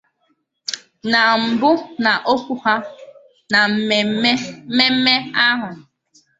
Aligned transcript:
Na 1.11 1.19
mbụ 1.43 1.69
n'okwu 2.03 2.53
ya 2.63 2.75
na 3.51 3.59
mmemme 4.91 5.13
ahụ 5.47 5.69